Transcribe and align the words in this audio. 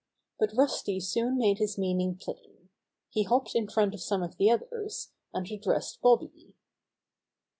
But 0.39 0.49
Rusty 0.57 0.99
toon 0.99 1.37
made 1.37 1.59
his 1.59 1.77
meaning 1.77 2.15
plain. 2.19 2.69
He 3.11 3.21
hopped 3.21 3.53
in 3.53 3.67
front 3.69 3.93
of 3.93 4.37
the 4.37 4.49
others, 4.49 5.11
and 5.31 5.45
addressed 5.51 6.01
Bobby. 6.01 6.55